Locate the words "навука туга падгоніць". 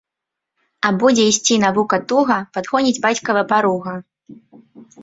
1.65-2.99